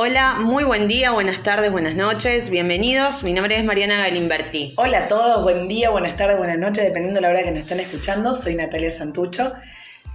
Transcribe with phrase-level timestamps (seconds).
[0.00, 3.24] Hola, muy buen día, buenas tardes, buenas noches, bienvenidos.
[3.24, 4.74] Mi nombre es Mariana Galimberti.
[4.76, 7.62] Hola a todos, buen día, buenas tardes, buenas noches, dependiendo de la hora que nos
[7.62, 8.32] están escuchando.
[8.32, 9.52] Soy Natalia Santucho,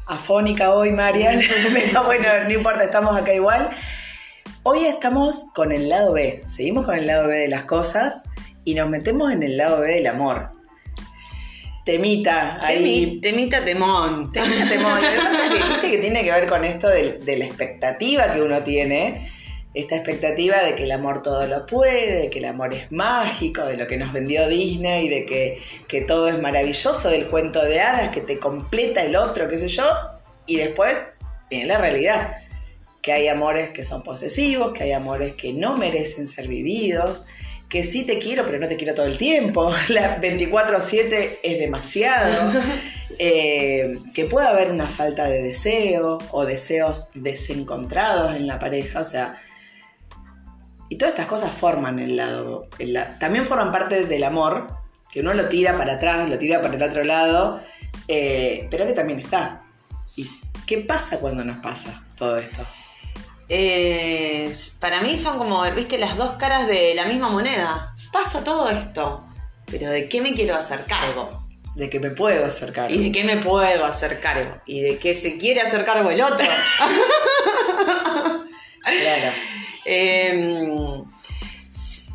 [0.08, 1.38] afónica hoy, Marian,
[1.74, 3.72] pero bueno, no importa, estamos acá igual.
[4.64, 8.24] Hoy estamos con el lado B, seguimos con el lado B de las cosas
[8.64, 10.52] y nos metemos en el lado B del amor.
[11.84, 13.20] Temita, ahí.
[13.22, 14.32] temita temón.
[14.32, 15.02] Temita temón.
[15.82, 19.43] Que, que tiene que ver con esto de, de la expectativa que uno tiene
[19.74, 23.66] esta expectativa de que el amor todo lo puede, de que el amor es mágico,
[23.66, 28.10] de lo que nos vendió Disney, de que, todo es maravilloso, del cuento de hadas,
[28.10, 29.86] que te completa el otro, qué sé yo,
[30.46, 30.98] y después
[31.50, 32.38] viene la realidad,
[33.02, 37.26] que hay amores que son posesivos, que hay amores que no merecen ser vividos,
[37.68, 42.62] que sí te quiero, pero no te quiero todo el tiempo, la 24/7 es demasiado.
[43.20, 49.04] Eh, que puede haber una falta de deseo o deseos desencontrados en la pareja, o
[49.04, 49.40] sea,
[50.90, 52.68] y todas estas cosas forman el lado.
[53.20, 54.68] también forman parte del amor,
[55.12, 57.62] que uno lo tira para atrás, lo tira para el otro lado,
[58.08, 59.64] eh, pero que también está.
[60.16, 60.30] ¿Y
[60.66, 62.66] qué pasa cuando nos pasa todo esto?
[63.50, 67.94] Eh, para mí son como, viste, las dos caras de la misma moneda.
[68.12, 69.24] Pasa todo esto,
[69.68, 71.32] pero ¿de qué me quiero hacer cargo?
[71.76, 72.94] De qué me puedo hacer cargo.
[72.94, 74.62] ¿Y de qué me puedo hacer cargo?
[74.66, 76.38] ¿Y de qué se quiere hacer cargo el otro?
[78.82, 79.32] claro.
[79.86, 81.04] Em,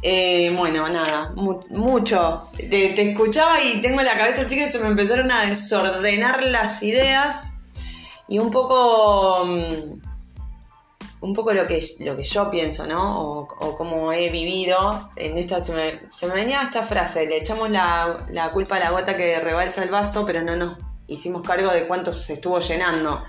[0.02, 2.48] eh, bueno, nada, mucho.
[2.56, 7.54] Te, escuchaba y tengo la cabeza así que se me empezaron a desordenar las ideas
[8.28, 9.44] y un poco.
[9.44, 10.00] Mm,
[11.20, 13.20] un poco lo que, lo que yo pienso, ¿no?
[13.20, 15.10] O, o como he vivido.
[15.16, 16.00] En esta se me,
[16.32, 20.24] venía esta frase: le echamos la, la culpa a la gota que rebalsa el vaso,
[20.24, 23.24] pero no nos hicimos cargo de cuánto se estuvo llenando.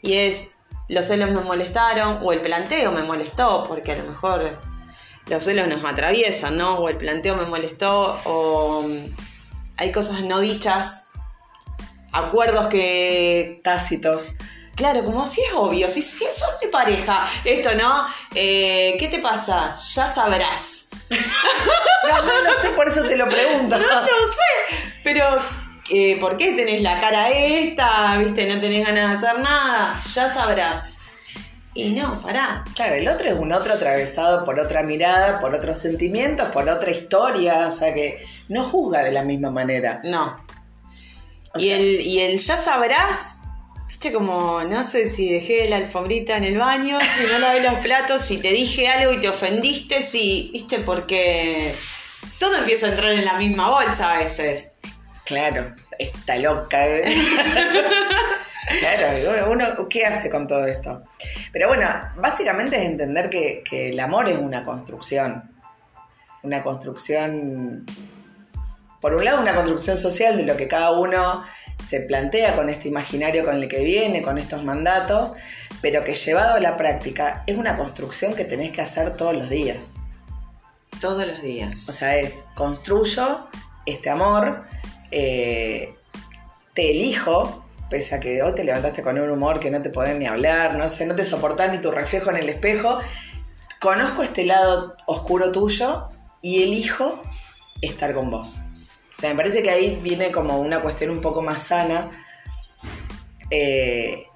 [0.00, 0.57] Y es
[0.88, 4.58] los celos me molestaron o el planteo me molestó, porque a lo mejor
[5.26, 6.78] los celos nos atraviesan, ¿no?
[6.78, 9.14] O el planteo me molestó o mm,
[9.76, 11.08] hay cosas no dichas,
[12.12, 14.36] acuerdos que tácitos.
[14.74, 18.06] Claro, como si es obvio, si, si son de pareja, esto, ¿no?
[18.34, 19.76] Eh, ¿Qué te pasa?
[19.94, 20.90] Ya sabrás.
[21.10, 23.76] no, no, no sé, por eso te lo pregunto.
[23.88, 25.40] No, no sé, pero
[25.90, 28.16] eh, ¿por qué tenés la cara esta?
[28.18, 28.46] ¿Viste?
[28.46, 30.94] No tenés ganas de hacer nada, ya sabrás.
[31.74, 32.64] Y no, pará.
[32.74, 36.90] Claro, el otro es un otro atravesado por otra mirada, por otros sentimientos, por otra
[36.90, 40.00] historia, o sea que no juzga de la misma manera.
[40.04, 40.44] No.
[41.56, 43.44] y, el, y el ya sabrás,
[43.86, 47.74] viste como, no sé si dejé la alfombrita en el baño, si no lavé los
[47.74, 51.74] platos, si te dije algo y te ofendiste, si, viste, porque
[52.38, 54.72] todo empieza a entrar en la misma bolsa a veces.
[55.28, 56.86] Claro, está loca.
[58.80, 61.02] claro, uno, ¿qué hace con todo esto?
[61.52, 65.50] Pero bueno, básicamente es entender que, el amor es una construcción.
[66.42, 67.84] Una construcción,
[69.02, 71.44] por un lado, una construcción social de lo que cada uno
[71.78, 75.34] se plantea con este imaginario con el que viene, con estos mandatos,
[75.82, 79.50] pero que llevado a la práctica es una construcción que tenés que hacer todos los
[79.50, 79.96] días.
[81.02, 81.86] Todos los días.
[81.86, 83.46] O sea, es construyo
[83.84, 84.64] este amor
[85.10, 85.94] eh,
[86.74, 90.16] te elijo, pese a que hoy te levantaste con un humor que no te podés
[90.18, 92.98] ni hablar, no sé, no te soportás ni tu reflejo en el espejo,
[93.80, 96.08] conozco este lado oscuro tuyo
[96.42, 97.20] y elijo
[97.80, 98.56] estar con vos.
[99.16, 102.10] O sea, me parece que ahí viene como una cuestión un poco más sana
[103.50, 104.26] eh,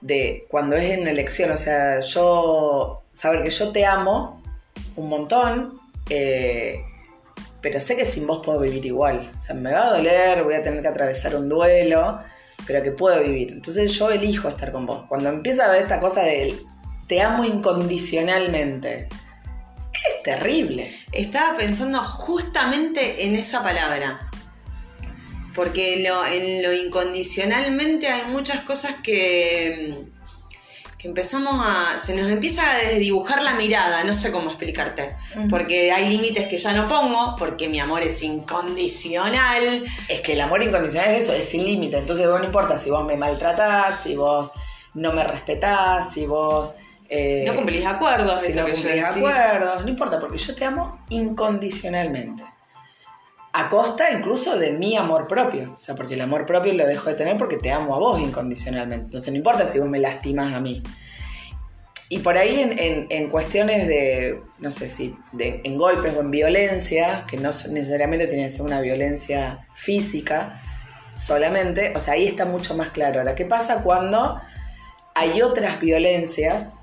[0.00, 4.42] de cuando es en elección, o sea, yo saber que yo te amo
[4.96, 6.82] un montón, eh,
[7.62, 9.30] pero sé que sin vos puedo vivir igual.
[9.34, 12.20] O sea, me va a doler, voy a tener que atravesar un duelo,
[12.66, 13.52] pero que puedo vivir.
[13.52, 15.04] Entonces yo elijo estar con vos.
[15.08, 16.60] Cuando empieza a ver esta cosa del
[17.06, 19.08] te amo incondicionalmente,
[19.92, 20.92] es terrible.
[21.12, 24.28] Estaba pensando justamente en esa palabra.
[25.54, 30.06] Porque en lo incondicionalmente hay muchas cosas que
[31.04, 31.98] empezamos a.
[31.98, 35.16] se nos empieza a desdibujar la mirada, no sé cómo explicarte.
[35.48, 39.84] Porque hay límites que ya no pongo, porque mi amor es incondicional.
[40.08, 41.98] Es que el amor incondicional es eso, es sin límite.
[41.98, 44.52] Entonces, no importa si vos me maltratás, si vos
[44.94, 46.74] no me respetás, si vos.
[47.08, 52.42] Eh, no cumplís acuerdos, si no cumplís acuerdos, no importa, porque yo te amo incondicionalmente.
[53.54, 55.72] A costa incluso de mi amor propio.
[55.74, 58.20] O sea, porque el amor propio lo dejo de tener porque te amo a vos
[58.20, 59.04] incondicionalmente.
[59.04, 60.82] Entonces no importa si vos me lastimas a mí.
[62.08, 67.24] Y por ahí en, cuestiones de, no sé si, de, en golpes o en violencia,
[67.26, 70.60] que no necesariamente tiene que ser una violencia física
[71.16, 73.20] solamente, o sea, ahí está mucho más claro.
[73.20, 74.38] Ahora, ¿qué pasa cuando
[75.14, 76.80] hay otras violencias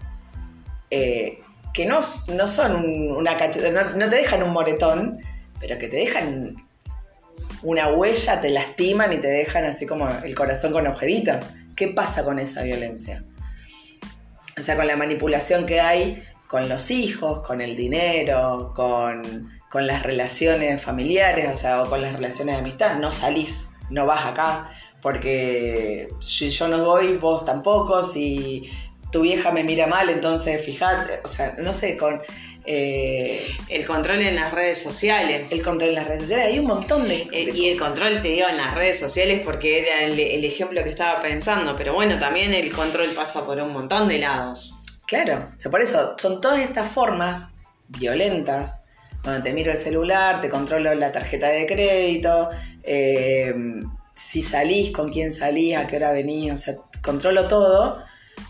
[0.89, 1.42] eh,
[1.75, 2.00] que no,
[2.33, 5.19] no son un- una cachetada, no, no te dejan un moretón,
[5.60, 6.56] pero que te dejan
[7.62, 11.34] una huella, te lastiman y te dejan así como el corazón con agujerito.
[11.76, 13.24] ¿Qué pasa con esa violencia?
[14.58, 19.86] O sea, con la manipulación que hay con los hijos, con el dinero, con, con
[19.86, 22.98] las relaciones familiares, o sea, o con las relaciones de amistad.
[22.98, 28.68] No salís, no vas acá, porque si yo no voy, vos tampoco, si
[29.12, 32.20] tu vieja me mira mal, entonces fíjate, o sea, no sé, con
[32.71, 35.51] eh, El control en las redes sociales.
[35.51, 37.27] el control en las redes sociales, hay un montón de...
[37.31, 40.45] Eh, de- y el control, te digo, en las redes sociales porque era el, el
[40.45, 44.75] ejemplo que estaba pensando, pero bueno, también el control pasa por un montón de lados.
[45.07, 47.54] Claro, o sea, por eso son todas estas formas
[47.88, 48.83] violentas,
[49.24, 52.50] donde te miro el celular, te controlo la tarjeta de crédito,
[52.83, 53.51] eh,
[54.13, 57.98] si salís, con quién salís, a qué hora venís, o sea, controlo todo,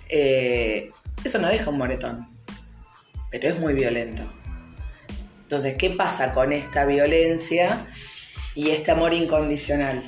[0.10, 0.92] eh,
[1.24, 2.28] eso no deja un moretón,
[3.30, 4.24] pero es muy violento.
[5.44, 7.88] Entonces, ¿qué pasa con esta violencia
[8.56, 10.04] y este amor incondicional?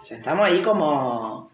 [0.00, 1.48] O sea, estamos ahí como...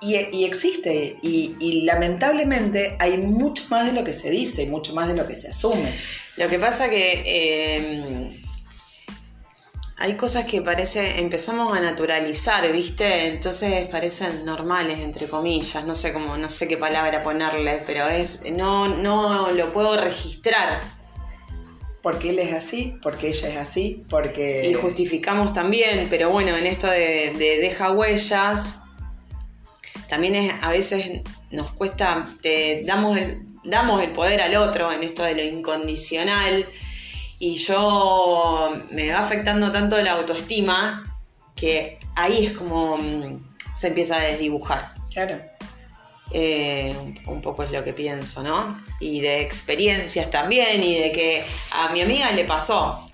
[0.00, 5.14] Y, existe, y, lamentablemente hay mucho más de lo que se dice, mucho más de
[5.14, 5.94] lo que se asume.
[6.36, 8.41] Lo que pasa que eh,
[10.02, 13.28] hay cosas que parece, empezamos a naturalizar, ¿viste?
[13.28, 18.42] Entonces parecen normales, entre comillas, no sé cómo, no sé qué palabra ponerle, pero es,
[18.50, 20.80] no, no lo puedo registrar.
[22.02, 24.68] Porque él es así, porque ella es así, porque...
[24.68, 28.80] Y justificamos también, pero bueno, en esto de, de deja huellas,
[30.08, 31.20] también es, a veces
[31.52, 36.66] nos cuesta, te damos el, damos el poder al otro en esto de lo incondicional
[37.44, 41.02] y yo me va afectando tanto la autoestima
[41.56, 44.94] que ahí es como mm, se empieza a desdibujar.
[45.12, 45.40] Claro.
[46.30, 46.94] Eh,
[47.26, 48.80] un- poco es lo que pienso, ¿no?
[49.00, 53.10] Y de experiencias también, y de que a mi amiga le pasó.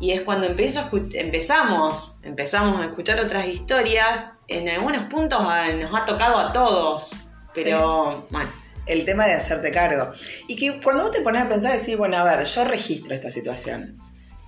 [0.00, 5.94] Y es cuando empiezo empezamos, empezamos a escuchar otras historias, en algunos puntos ah, nos
[5.94, 7.10] ha tocado a todos,
[7.54, 8.50] pero bueno,
[8.88, 10.10] El tema de hacerte cargo.
[10.48, 13.30] Y que cuando vos te pones a pensar, decís, bueno, a ver, yo registro esta
[13.30, 13.96] situación.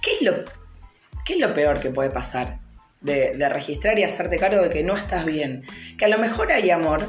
[0.02, 0.44] ¿Qué es lo,
[1.25, 2.58] qué es lo peor que puede pasar?
[3.00, 5.64] De, registrar y hacerte cargo de que no estás bien.
[5.98, 7.06] Que a lo mejor hay amor,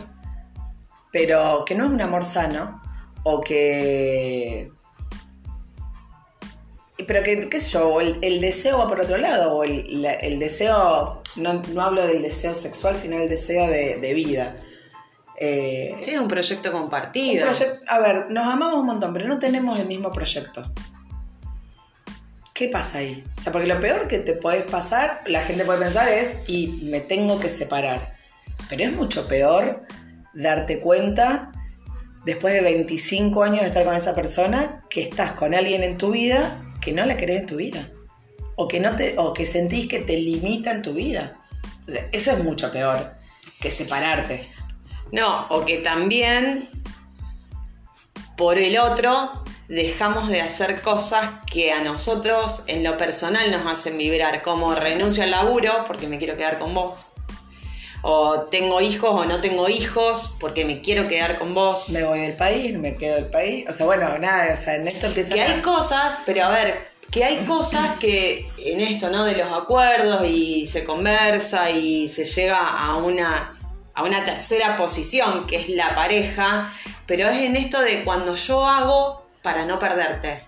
[1.12, 2.82] pero que no es un amor sano,
[3.24, 4.70] o que...
[7.08, 10.38] Pero que, qué sé yo, el, el deseo va por otro lado, o el, el
[10.38, 14.54] deseo, no, no hablo del deseo sexual, sino el deseo de, de vida.
[15.44, 17.48] Eh, sí, es un proyecto un compartido.
[17.88, 20.72] a ver, nos amamos un montón, pero no tenemos el mismo proyecto.
[22.54, 23.24] ¿Qué pasa ahí?
[23.40, 26.68] O sea, porque lo peor que te puede pasar, la gente puede pensar es, y
[26.84, 28.14] me tengo que separar.
[28.70, 29.82] Pero es mucho peor
[30.36, 31.52] darte cuenta,
[32.24, 36.12] después de 25 años de estar con esa persona, que estás con alguien en tu
[36.12, 37.90] vida que no la querés en tu vida.
[38.58, 41.42] O que, no te, o que sentís que te limita en tu vida.
[41.88, 43.16] O sea, eso es mucho peor
[43.60, 44.52] que separarte.
[45.12, 46.70] No, o que también
[48.38, 53.98] por el otro dejamos de hacer cosas que a nosotros en lo personal nos hacen
[53.98, 57.14] vibrar, como renuncio al laburo porque me quiero quedar con vos.
[58.04, 61.90] O tengo hijos o no tengo hijos porque me quiero quedar con vos.
[61.92, 63.66] me voy del país, me quedo del país.
[63.70, 66.88] O sea, bueno, nada, o sea, en esto empieza Que hay cosas, pero a ver,
[67.12, 69.24] que hay cosas que en esto, ¿no?
[69.24, 73.61] De los acuerdos y se conversa y se llega a una,
[73.94, 76.72] a una tercera posición, que es la pareja,
[77.06, 80.46] pero es en esto de cuando yo hago para no perderte.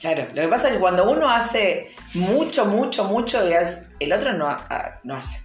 [0.00, 3.40] Claro, lo que pasa es que cuando uno hace mucho, mucho, mucho,
[3.98, 5.40] el otro no, ha- no hace.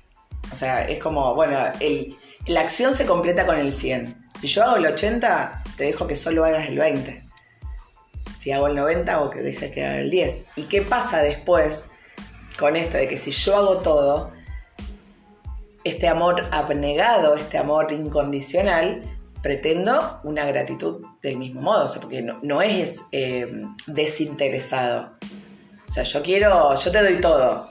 [0.52, 2.16] O sea, es como, bueno, el-
[2.48, 4.18] la acción se completa con el 100.
[4.40, 7.26] Si yo hago el 80, te dejo que solo hagas el 20.
[8.38, 10.46] Si hago el 90, o que dejes que haga el 10.
[10.56, 11.88] ¿Y qué pasa después
[12.58, 14.32] con esto de que si yo hago todo,
[15.86, 22.24] este amor abnegado, este amor incondicional, pretendo una gratitud del mismo modo, o sea, porque
[22.24, 23.46] no, no es eh,
[23.86, 25.14] desinteresado.
[25.88, 27.70] O sea, yo quiero, yo te doy todo.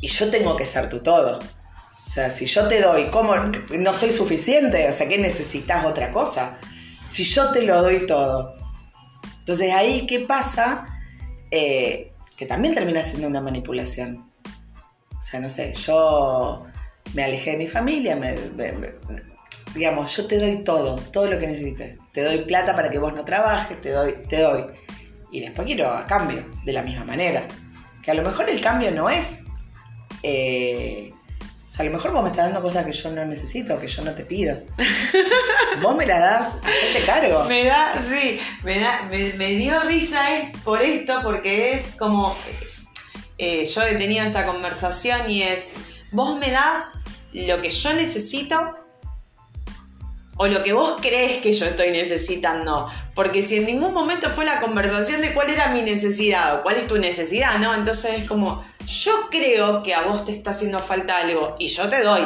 [0.00, 1.38] Y yo tengo que ser tu todo.
[1.38, 3.32] O sea, si yo te doy, ¿cómo?
[3.78, 6.58] No soy suficiente, o sea, ¿qué necesitas otra cosa?
[7.08, 8.56] Si yo te lo doy todo.
[9.38, 10.88] Entonces ahí, ¿qué pasa?
[11.52, 14.28] Eh, que también termina siendo una manipulación.
[15.16, 16.66] O sea, no sé, yo
[17.14, 18.94] me alejé de mi familia, me- me- me-
[19.74, 21.98] digamos, yo te doy todo, todo lo que necesites.
[22.12, 24.64] Te doy plata para que vos no trabajes, te doy, te doy.
[25.30, 27.46] Y después quiero a cambio, de la misma manera.
[28.02, 29.38] Que a lo mejor el cambio no es,
[30.22, 31.10] eh,
[31.68, 33.86] O sea, a lo mejor vos me estás dando cosas que yo no necesito, que
[33.86, 34.60] yo no te pido.
[35.82, 37.44] vos me las das, hacete cargo.
[37.44, 42.36] Me da, sí, me, da, me, me dio risa es por esto, porque es como.
[43.38, 45.72] eh, yo he tenido esta conversación y es.
[46.12, 46.98] Vos me das
[47.32, 48.76] lo que yo necesito
[50.36, 52.86] o lo que vos crees que yo estoy necesitando.
[53.14, 56.76] Porque si en ningún momento fue la conversación de cuál era mi necesidad o cuál
[56.76, 57.74] es tu necesidad, ¿no?
[57.74, 61.88] Entonces es como, yo creo que a vos te está haciendo falta algo y yo
[61.88, 62.22] te doy.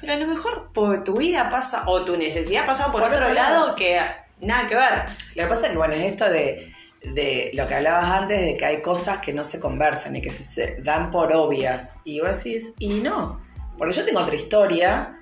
[0.00, 3.24] Pero a lo mejor por tu vida pasa, o tu necesidad pasa por, Por otro
[3.24, 3.74] otro lado, lado.
[3.76, 4.00] que
[4.40, 5.06] nada que ver.
[5.34, 6.75] Lo que pasa es que, bueno, es esto de,
[7.14, 10.30] de lo que hablabas antes, de que hay cosas que no se conversan y que
[10.30, 11.96] se, dan por obvias.
[12.04, 13.40] Y vos decís, y no.
[13.78, 15.18] Porque yo tengo otra historia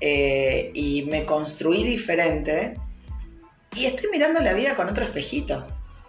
[0.00, 2.76] eh, y me construí diferente
[3.74, 5.66] y estoy mirando la vida con otro espejito,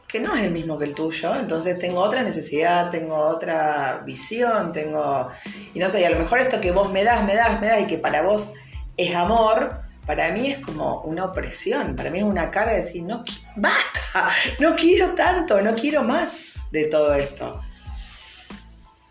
[0.07, 1.35] que no es el mismo que el tuyo.
[1.35, 5.27] Entonces tengo otra necesidad, tengo otra visión, tengo...
[5.73, 7.67] Y no sé, y a lo mejor esto que vos me das, me das, me
[7.67, 8.53] das y que para vos
[8.95, 13.03] es amor, para mí es como una opresión, para mí es una carga de decir,
[13.03, 13.23] no,
[13.57, 16.31] basta, no quiero tanto, no quiero más
[16.71, 17.61] de todo esto.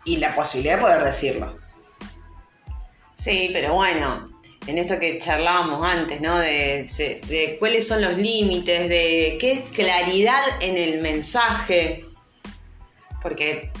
[0.05, 1.53] Y la posibilidad de poder decirlo.
[3.13, 4.27] Sí, pero bueno,
[4.65, 6.39] en esto que charlábamos antes, ¿no?
[6.39, 6.85] De,
[7.27, 12.05] de cuáles son los límites, de qué claridad en el mensaje.
[13.21, 13.71] Porque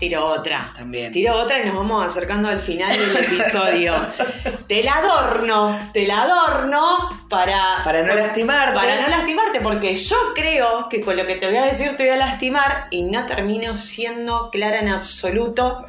[0.00, 0.72] tiro otra.
[0.74, 1.12] También.
[1.12, 3.94] Tiro otra y nos vamos acercando al final del episodio.
[4.66, 7.82] te la adorno, te la adorno para...
[7.84, 8.74] Para no lastimarte.
[8.74, 12.04] Para no lastimarte, porque yo creo que con lo que te voy a decir te
[12.04, 15.84] voy a lastimar y no termino siendo clara en absoluto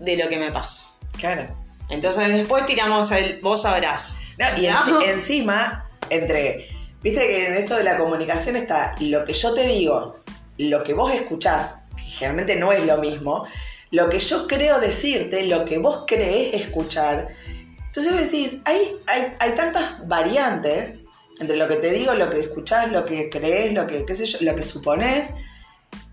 [0.00, 0.82] de lo que me pasa.
[1.18, 1.54] Claro.
[1.90, 4.18] Entonces después tiramos el vos sabrás.
[4.38, 4.68] No, y
[5.06, 6.68] encima, entre.
[7.02, 10.16] Viste que en esto de la comunicación está lo que yo te digo,
[10.58, 11.79] lo que vos escuchás,
[12.10, 13.46] generalmente no es lo mismo,
[13.90, 17.28] lo que yo creo decirte, lo que vos creés escuchar.
[17.86, 21.00] Entonces decís, hay, hay, hay tantas variantes
[21.40, 24.26] entre lo que te digo, lo que escuchás, lo que crees, lo que, qué sé
[24.26, 25.34] yo, lo que suponés,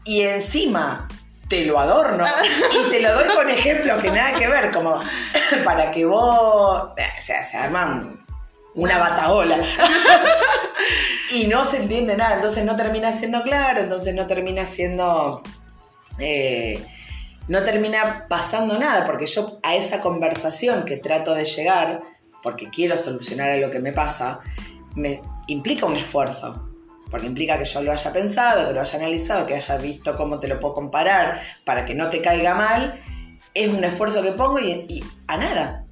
[0.06, 1.08] y encima
[1.50, 2.26] te lo adorno
[2.72, 5.00] y te lo doy con ejemplos que nada que ver, como
[5.66, 8.26] para que vos, se arman
[8.76, 9.58] una batagola
[11.34, 15.42] y no se entiende nada, entonces no termina siendo claro, entonces no termina siendo,
[16.20, 16.84] eh,
[17.48, 22.02] no termina pasando nada, porque yo a esa conversación que trato de llegar,
[22.44, 24.40] porque quiero solucionar a lo que me pasa,
[24.96, 26.64] me implica un esfuerzo.
[27.10, 30.40] Porque implica que yo lo haya pensado, que lo haya analizado, que haya visto cómo
[30.40, 33.02] te lo puedo comparar para que no te caiga mal.
[33.54, 35.86] Es un esfuerzo que pongo y, y a nada.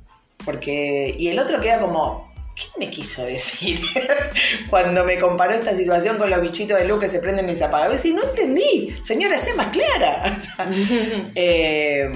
[0.43, 1.15] Porque.
[1.17, 2.24] Y el otro queda como.
[2.55, 3.79] ¿Qué me quiso decir?
[4.69, 7.65] Cuando me comparó esta situación con los bichitos de luz que se prenden y se
[7.65, 7.87] apagan.
[7.87, 8.95] A veces no entendí.
[9.01, 10.37] Señora, sé más clara.
[10.37, 10.69] O sea,
[11.35, 12.09] eh,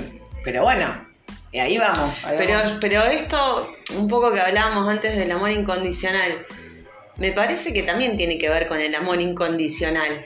[0.44, 1.10] pero bueno,
[1.52, 2.24] y ahí vamos.
[2.24, 2.78] ahí Pero, vamos.
[2.80, 6.46] pero esto, un poco que hablábamos antes del amor incondicional,
[7.18, 10.26] me parece que también tiene que ver con el amor incondicional.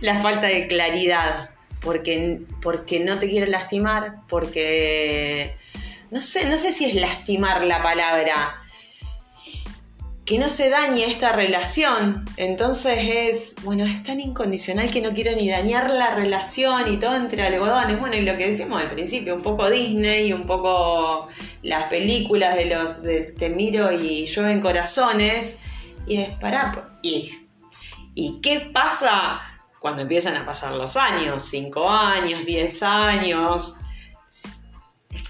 [0.00, 1.50] La falta de claridad.
[1.80, 5.56] Porque, porque no te quiero lastimar, porque...
[6.10, 8.59] No sé, no sé si es lastimar la palabra.
[10.30, 12.24] Que no se dañe esta relación.
[12.36, 17.16] Entonces es, bueno, es tan incondicional que no quiero ni dañar la relación y todo
[17.16, 17.98] entre algodones.
[17.98, 21.26] Bueno, y lo que decíamos al principio, un poco Disney, un poco
[21.64, 25.58] las películas de los de Te miro y llueven corazones.
[26.06, 27.28] Y es pará, y,
[28.14, 29.40] ¿y qué pasa
[29.80, 31.42] cuando empiezan a pasar los años?
[31.42, 33.74] Cinco años, diez años.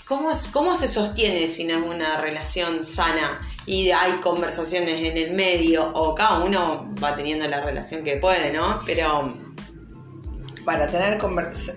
[0.06, 5.32] ¿Cómo, ¿Cómo se sostiene si no es una relación sana y hay conversaciones en el
[5.32, 8.80] medio o cada uno va teniendo la relación que puede, ¿no?
[8.84, 9.32] Pero
[10.64, 11.20] Para tener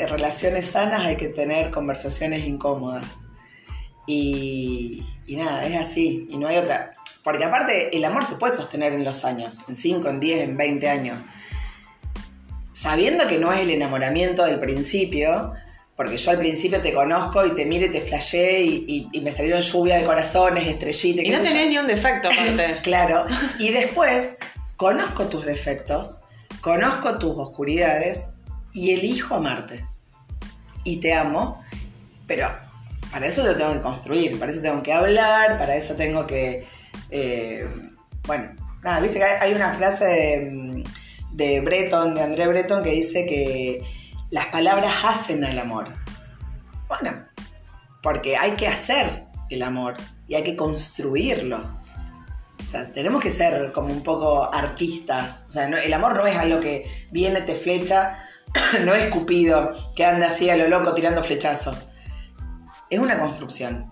[0.10, 3.28] relaciones sanas hay que tener conversaciones incómodas.
[4.08, 6.26] Y, y nada, es así.
[6.32, 6.94] Y no hay otra.
[7.24, 10.58] Porque aparte, el amor se puede sostener en los años, en 5, en 10, en
[10.58, 11.24] 20 años.
[12.72, 15.54] Sabiendo que no es el enamoramiento del principio,
[15.96, 19.22] porque yo al principio te conozco y te miro y te flashé y, y- y
[19.22, 21.24] me salieron lluvia de corazones, estrellitas.
[21.26, 21.44] y no yo.
[21.44, 22.78] tenés ni un defecto aparte.
[22.84, 23.26] Claro.
[23.60, 24.38] Y después
[24.78, 26.18] conozco tus defectos,
[26.62, 28.30] conozco tus oscuridades
[28.74, 29.86] y elijo amarte.
[30.84, 31.64] Y te amo,
[32.28, 32.48] pero
[33.12, 36.66] para eso lo tengo que construir, para eso tengo que hablar, para eso tengo que...
[37.12, 37.68] eh,
[38.26, 38.52] bueno,
[38.84, 40.84] nada, viste que hay hay una frase de,
[41.34, 43.82] de Breton, de André Breton, que dice que
[44.34, 45.94] las palabras hacen al amor.
[46.88, 47.24] Bueno,
[48.02, 49.96] porque hay que hacer el amor
[50.28, 51.64] y hay que construirlo.
[52.60, 55.44] O sea, tenemos que ser como un poco artistas.
[55.48, 58.18] O sea, no- el amor no es algo que viene, te flecha,
[58.86, 61.78] no es Cupido que anda así a lo loco tirando flechazos.
[62.90, 63.92] es una construcción.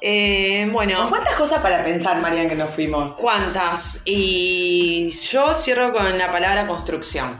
[0.00, 3.14] Eh, bueno, ¿Cuántas cosas para pensar, Marian, que nos fuimos?
[3.16, 4.02] ¿cuántas?
[4.04, 7.36] Y yo cierro con la palabra construcción.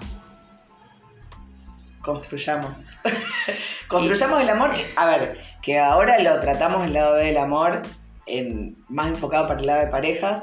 [2.09, 2.95] Construyamos.
[3.87, 4.71] Construyamos el amor.
[4.97, 7.83] a ver, que ahora lo tratamos el lado B del amor,
[8.25, 10.43] en, más enfocado para el lado de parejas.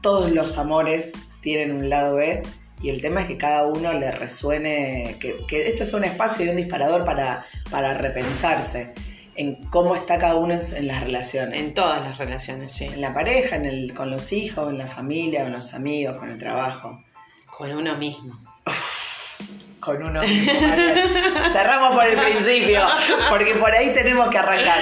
[0.00, 2.42] Todos los amores tienen un lado B.
[2.80, 6.46] Y el tema es que cada uno le resuene, que, que esto es un espacio
[6.46, 8.94] y un disparador para, para repensarse
[9.34, 11.60] en cómo está cada uno en, en las relaciones.
[11.60, 12.86] En todas las relaciones, sí.
[12.86, 16.30] En la pareja, en el, con los hijos, en la familia, con los amigos, con
[16.30, 17.04] el trabajo.
[17.58, 18.45] Con uno mismo.
[19.86, 20.52] Con uno mismo.
[21.52, 22.84] Cerramos por el principio,
[23.30, 24.80] porque por ahí tenemos que arrancar.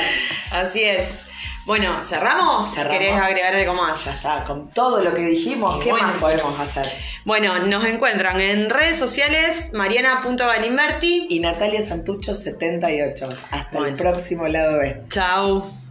[0.51, 1.19] Así es.
[1.67, 2.75] Bueno, ¿cerramos?
[2.75, 2.99] Cerramos.
[2.99, 4.03] ¿Querés agregar algo más?
[4.07, 6.07] Ya está, con todo lo que dijimos, ¿qué bueno.
[6.07, 6.87] más podemos hacer?
[7.27, 11.27] Bueno, nos encuentran en redes sociales mariana.galimberti.
[11.29, 13.29] Y Natalia Santucho 78.
[13.51, 15.03] Hasta el próximo lado B.
[15.11, 15.84] Chau.